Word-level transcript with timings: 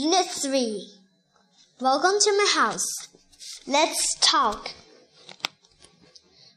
Unit 0.00 0.26
3. 0.26 0.92
Welcome 1.80 2.20
to 2.20 2.32
my 2.36 2.48
house. 2.54 2.86
Let's 3.66 4.14
talk. 4.20 4.70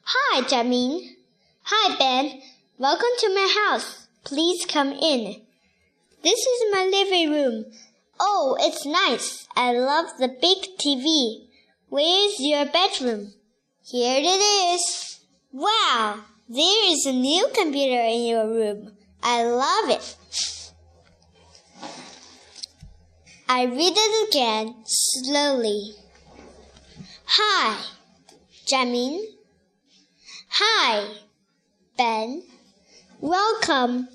Hi, 0.03 0.41
Jamin. 0.43 1.15
Hi, 1.63 1.97
Ben. 1.97 2.39
Welcome 2.77 3.15
to 3.17 3.33
my 3.33 3.47
house. 3.65 4.07
Please 4.23 4.63
come 4.67 4.89
in. 4.89 5.41
This 6.23 6.39
is 6.39 6.71
my 6.71 6.85
living 6.85 7.31
room. 7.31 7.65
Oh, 8.19 8.57
it's 8.59 8.85
nice. 8.85 9.47
I 9.55 9.71
love 9.71 10.19
the 10.19 10.27
big 10.27 10.77
TV. 10.77 11.47
Where's 11.89 12.39
your 12.39 12.67
bedroom? 12.67 13.33
Here 13.83 14.17
it 14.19 14.75
is. 14.75 15.19
Wow, 15.51 16.19
there 16.47 16.91
is 16.93 17.07
a 17.07 17.11
new 17.11 17.47
computer 17.55 18.03
in 18.03 18.23
your 18.23 18.47
room. 18.47 18.91
I 19.23 19.45
love 19.45 19.89
it. 19.89 20.15
I 23.53 23.63
read 23.63 23.93
it 23.97 24.29
again 24.29 24.75
slowly. 24.85 25.91
Hi, 27.25 27.83
Jamin. 28.65 29.19
Hi, 30.51 31.15
Ben. 31.97 32.43
Welcome 33.19 34.07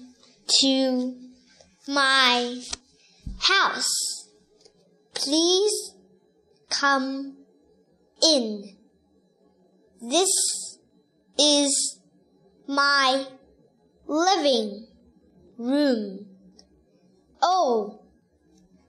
to 0.61 1.15
my 1.87 2.63
house. 3.41 4.30
Please 5.13 5.93
come 6.71 7.37
in. 8.23 8.75
This 10.01 10.30
is 11.39 12.01
my 12.66 13.27
living 14.07 14.87
room. 15.59 16.25
Oh, 17.43 18.05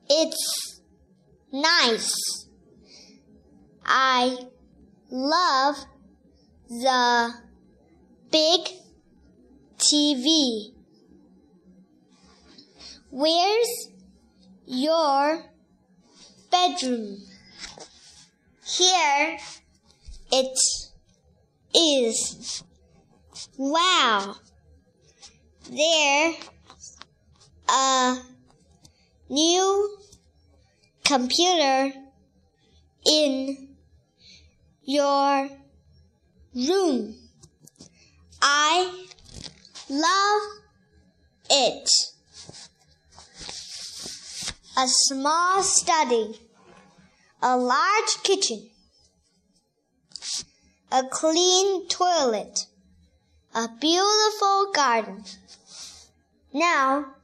it's 0.09 0.81
nice. 1.51 2.47
I 3.85 4.37
love 5.09 5.75
the 6.69 7.33
big 8.31 8.61
TV. 9.77 10.73
Where's 13.09 13.89
your 14.65 15.43
bedroom? 16.51 17.19
Here 18.65 19.37
it 20.31 20.57
is. 21.73 22.63
Wow. 23.57 24.35
There 25.69 26.33
a 27.69 28.17
new 29.29 29.97
computer 31.03 31.91
in 33.05 33.69
your 34.83 35.49
room. 36.53 37.15
I 38.41 39.05
love 39.89 40.41
it. 41.49 41.89
A 44.77 44.87
small 44.87 45.63
study, 45.63 46.39
a 47.41 47.57
large 47.57 48.23
kitchen, 48.23 48.69
a 50.91 51.03
clean 51.09 51.87
toilet, 51.87 52.65
a 53.55 53.67
beautiful 53.79 54.71
garden. 54.73 55.23
Now, 56.53 57.15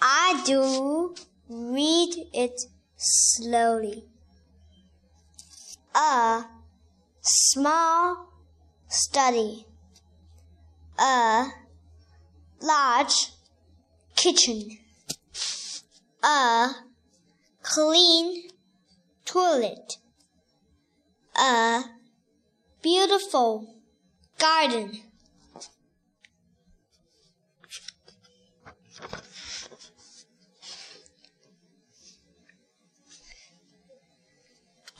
I 0.00 0.42
do 0.44 1.14
read 1.48 2.28
it 2.32 2.60
slowly. 2.96 4.04
A 5.94 6.44
small 7.20 8.28
study. 8.88 9.66
A 10.98 11.46
large 12.60 13.32
kitchen. 14.14 14.78
A 16.22 16.70
clean 17.62 18.50
toilet. 19.24 19.98
A 21.38 21.84
beautiful 22.82 23.76
garden. 24.38 25.05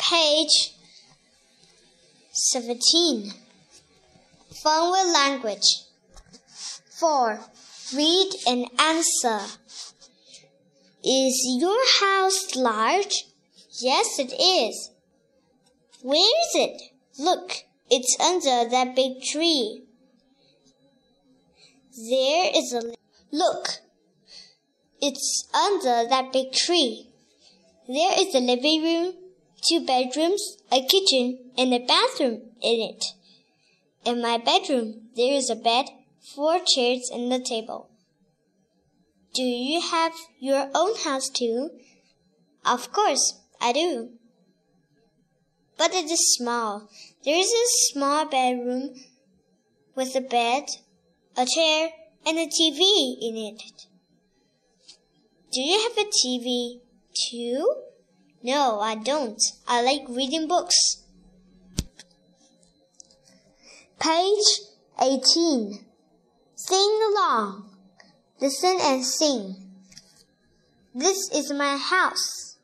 Page 0.08 0.72
17. 2.30 3.32
Fun 4.62 4.92
with 4.92 5.12
language. 5.12 5.82
4. 7.00 7.40
Read 7.92 8.30
and 8.46 8.70
answer. 8.78 9.40
Is 11.02 11.44
your 11.58 11.80
house 12.00 12.54
large? 12.54 13.24
Yes, 13.80 14.20
it 14.20 14.32
is. 14.40 14.90
Where 16.02 16.20
is 16.20 16.54
it? 16.54 16.82
Look, 17.18 17.64
it's 17.90 18.16
under 18.20 18.70
that 18.70 18.94
big 18.94 19.22
tree. 19.24 19.82
There 21.96 22.50
is 22.54 22.72
a 22.72 22.94
look. 23.32 23.80
It's 25.00 25.48
under 25.52 26.08
that 26.08 26.32
big 26.32 26.52
tree. 26.52 27.08
There 27.88 28.12
is 28.20 28.32
a 28.36 28.38
living 28.38 28.82
room 28.84 29.14
two 29.68 29.84
bedrooms, 29.84 30.58
a 30.70 30.84
kitchen, 30.84 31.50
and 31.56 31.74
a 31.74 31.78
bathroom 31.78 32.42
in 32.60 32.80
it. 32.80 33.04
In 34.04 34.22
my 34.22 34.38
bedroom, 34.38 35.08
there 35.16 35.32
is 35.32 35.50
a 35.50 35.56
bed, 35.56 35.86
four 36.34 36.60
chairs, 36.64 37.10
and 37.12 37.32
a 37.32 37.40
table. 37.40 37.90
Do 39.34 39.42
you 39.42 39.80
have 39.80 40.12
your 40.38 40.70
own 40.74 40.96
house 40.96 41.28
too? 41.28 41.70
Of 42.64 42.92
course, 42.92 43.40
I 43.60 43.72
do. 43.72 44.10
But 45.76 45.92
it 45.92 46.10
is 46.10 46.34
small. 46.36 46.88
There 47.24 47.36
is 47.36 47.52
a 47.52 47.92
small 47.92 48.26
bedroom 48.26 48.94
with 49.94 50.14
a 50.14 50.20
bed, 50.20 50.64
a 51.36 51.44
chair, 51.44 51.90
and 52.24 52.38
a 52.38 52.46
TV 52.46 53.16
in 53.20 53.36
it. 53.36 53.86
Do 55.52 55.60
you 55.60 55.80
have 55.80 55.98
a 55.98 56.10
TV 56.10 56.80
too? 57.14 57.85
No, 58.46 58.78
I 58.78 58.94
don't. 58.94 59.42
I 59.66 59.82
like 59.82 60.04
reading 60.08 60.46
books. 60.46 61.02
Page 63.98 64.60
18. 65.02 65.84
Sing 66.54 67.00
along. 67.10 67.68
Listen 68.40 68.78
and 68.80 69.04
sing. 69.04 69.56
This 70.94 71.28
is 71.34 71.52
my 71.52 71.76
house. 71.76 72.56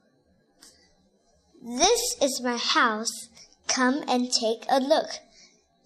This 1.60 2.16
is 2.22 2.40
my 2.44 2.58
house. 2.58 3.28
Come 3.66 4.04
and 4.06 4.30
take 4.30 4.64
a 4.70 4.78
look. 4.78 5.10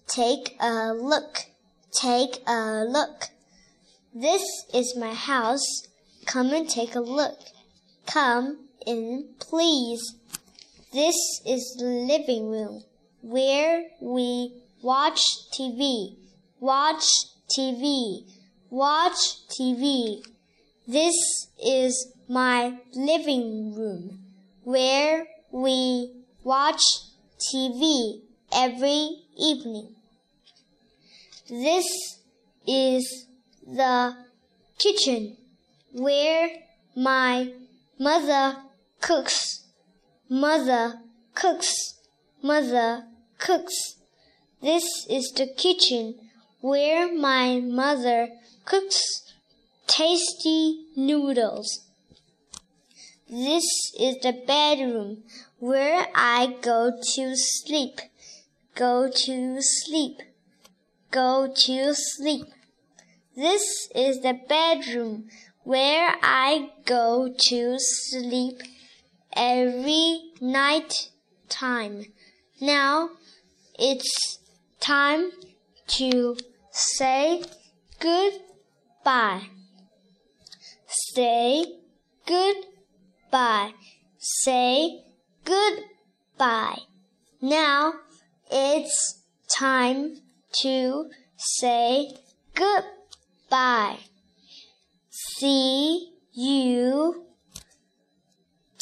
Take 0.05 0.57
a 0.59 0.93
look. 0.93 1.47
Take 1.91 2.43
a 2.45 2.85
look. 2.87 3.29
This 4.13 4.43
is 4.71 4.95
my 4.95 5.15
house. 5.15 5.87
Come 6.27 6.53
and 6.53 6.69
take 6.69 6.93
a 6.93 6.99
look. 6.99 7.39
Come 8.05 8.66
in, 8.85 9.29
please. 9.39 10.15
This 10.93 11.15
is 11.45 11.75
the 11.77 11.85
living 11.85 12.49
room 12.49 12.83
where 13.21 13.83
we 14.01 14.53
watch 14.81 15.21
TV. 15.51 16.15
Watch 16.59 17.05
TV. 17.49 18.25
Watch 18.69 19.47
TV. 19.49 20.23
This 20.87 21.15
is 21.63 22.13
my 22.29 22.77
living 22.93 23.73
room 23.75 24.19
where 24.63 25.25
we 25.51 26.11
watch 26.43 26.83
TV 27.39 28.21
every 28.53 29.23
evening. 29.37 29.95
This 31.49 31.85
is 32.67 33.27
the 33.65 34.15
kitchen 34.77 35.37
where 35.93 36.49
my 36.95 37.51
mother 37.99 38.57
cooks, 39.01 39.65
mother 40.29 41.01
cooks, 41.33 41.99
mother 42.41 43.05
cooks. 43.37 43.95
This 44.61 44.83
is 45.09 45.31
the 45.35 45.47
kitchen 45.47 46.15
where 46.61 47.13
my 47.13 47.59
mother 47.59 48.29
cooks 48.65 49.33
tasty 49.87 50.85
noodles. 50.95 51.85
This 53.29 53.65
is 53.99 54.17
the 54.21 54.33
bedroom 54.45 55.23
where 55.59 56.07
I 56.15 56.55
go 56.61 56.91
to 57.15 57.35
sleep. 57.35 57.99
Go 58.75 59.09
to 59.09 59.61
sleep. 59.61 60.21
Go 61.11 61.51
to 61.65 61.93
sleep. 61.93 62.45
This 63.35 63.89
is 63.93 64.21
the 64.21 64.39
bedroom 64.47 65.29
where 65.63 66.15
I 66.21 66.69
go 66.85 67.33
to 67.49 67.75
sleep 67.77 68.61
every 69.37 70.31
night 70.41 71.09
time. 71.47 72.05
Now 72.59 73.11
it's 73.77 74.39
time 74.79 75.31
to 75.87 76.37
say 76.71 77.43
goodbye. 77.99 79.43
Say 80.87 81.65
goodbye. 82.25 83.73
Say 84.17 85.03
goodbye. 85.45 86.79
Now 87.39 87.93
it's 88.51 89.21
time 89.47 90.17
to 90.63 91.09
say 91.37 92.09
goodbye. 92.55 93.97
See 95.09 96.13
you 96.33 97.26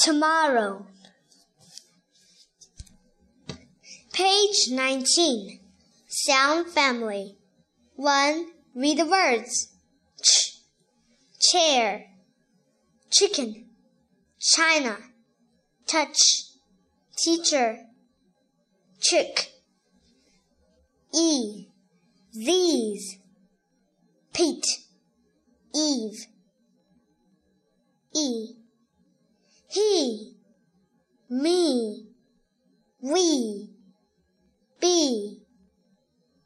tomorrow. 0.06 0.86
Page 4.14 4.70
19. 4.70 5.60
Sound 6.08 6.70
family. 6.70 7.38
1. 7.96 8.46
Read 8.76 9.00
the 9.00 9.06
words. 9.08 9.74
Ch, 10.22 10.60
chair, 11.42 12.06
chicken, 13.10 13.66
china, 14.40 14.98
touch, 15.88 16.20
teacher, 17.18 17.80
chick. 19.02 19.54
E, 21.16 21.70
these, 22.32 23.18
Pete, 24.34 24.66
Eve, 25.74 26.28
E, 28.14 28.65
we, 33.12 33.70
be, 34.82 35.40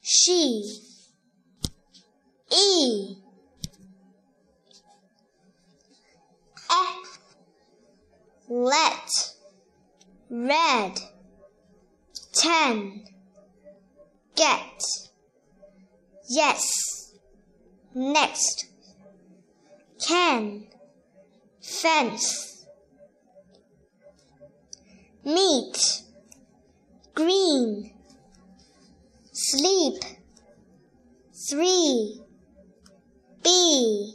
she, 0.02 0.80
E, 2.52 3.16
let, 8.50 9.36
red, 10.30 11.00
ten, 12.34 13.04
get, 14.36 14.82
yes, 16.28 17.14
next, 17.94 18.66
can, 20.06 20.64
fence, 21.62 22.66
meat, 25.24 26.04
green, 27.14 27.94
sleep, 29.32 30.02
three, 31.50 32.22
B, 33.44 34.14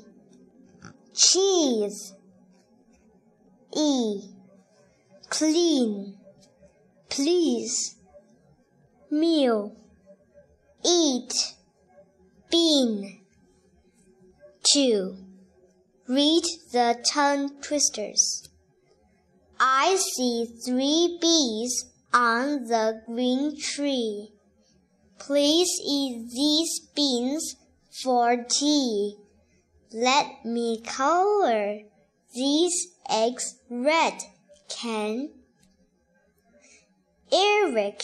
cheese, 1.14 2.14
E, 3.76 4.20
clean, 5.28 6.16
please, 7.08 7.96
meal, 9.10 9.76
eat, 10.84 11.54
bean. 12.50 13.20
2. 14.72 15.16
Read 16.08 16.42
the 16.72 16.98
tongue 17.12 17.60
twisters. 17.60 18.48
I 19.60 19.96
see 19.96 20.46
three 20.64 21.18
bees 21.20 21.84
on 22.14 22.64
the 22.66 23.02
green 23.06 23.60
tree. 23.60 24.30
Please 25.18 25.68
eat 25.84 26.30
these 26.32 26.80
beans 26.94 27.56
for 28.02 28.44
tea. 28.48 29.16
Let 29.92 30.44
me 30.44 30.80
color 30.80 31.80
these 32.34 32.88
eggs 33.10 33.58
red. 33.68 34.14
Can 34.68 35.30
Eric 37.32 38.02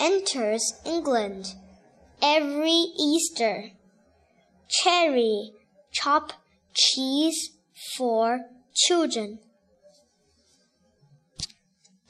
enters 0.00 0.74
England 0.84 1.54
every 2.20 2.86
Easter. 2.98 3.70
Cherry, 4.68 5.52
chop 5.92 6.32
cheese 6.74 7.50
for 7.96 8.40
children. 8.74 9.38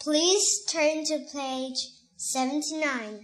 Please 0.02 0.64
turn 0.64 1.04
to 1.04 1.20
page 1.32 1.76
79. 2.16 3.20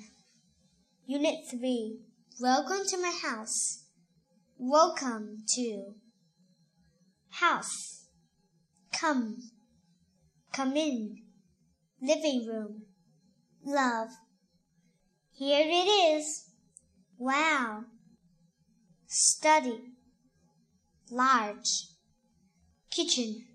Unit 1.06 1.38
3. 1.50 1.98
Welcome 2.40 2.86
to 2.86 2.96
my 2.98 3.12
house. 3.20 3.82
Welcome 4.56 5.38
to 5.56 5.94
house. 7.30 8.06
Come. 8.92 9.38
Come 10.52 10.76
in. 10.76 11.16
Living 12.00 12.46
room. 12.46 12.82
Love. 13.64 14.10
Here 15.32 15.66
it 15.66 15.88
is. 15.88 16.44
Wow. 17.18 17.86
Study. 19.08 19.80
Large. 21.10 21.88
Kitchen. 22.88 23.46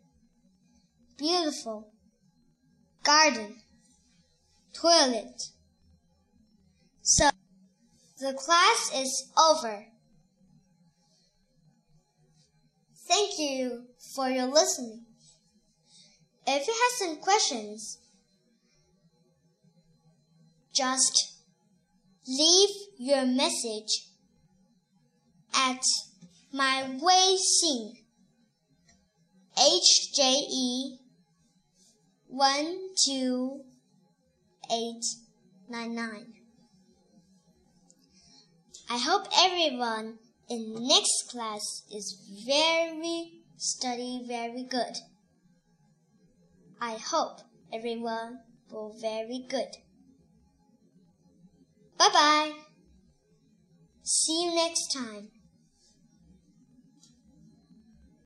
Beautiful. 1.17 1.92
Garden. 3.03 3.57
Toilet. 4.73 5.41
So, 7.01 7.29
the 8.19 8.33
class 8.33 8.91
is 8.95 9.31
over. 9.37 9.85
Thank 13.07 13.31
you 13.37 13.83
for 14.15 14.29
your 14.29 14.47
listening. 14.47 15.05
If 16.47 16.67
you 16.67 16.73
have 16.73 16.91
some 16.97 17.17
questions, 17.17 17.99
just 20.73 21.33
leave 22.27 22.69
your 22.97 23.25
message 23.25 24.07
at 25.55 25.81
my 26.51 26.83
Weixin 27.01 27.93
HJE 29.57 30.97
one 32.33 32.79
two 33.05 33.61
eight 34.71 35.03
nine 35.69 35.93
nine. 35.93 36.33
I 38.89 38.97
hope 38.97 39.27
everyone 39.37 40.17
in 40.49 40.73
next 40.79 41.29
class 41.29 41.83
is 41.93 42.17
very 42.43 43.43
study 43.57 44.25
very 44.27 44.63
good. 44.63 44.97
I 46.81 46.97
hope 46.97 47.41
everyone 47.71 48.39
will 48.71 48.95
very 48.99 49.45
good. 49.47 49.69
Bye 51.99 52.09
bye. 52.11 52.51
See 54.01 54.45
you 54.45 54.55
next 54.55 54.91
time. 54.91 55.29